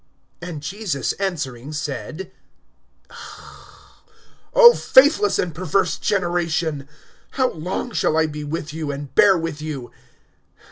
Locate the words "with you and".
8.43-9.13